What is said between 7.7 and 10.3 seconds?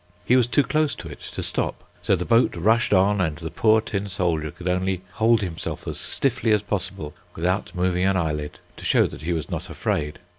moving an eyelid, to show that he was not afraid.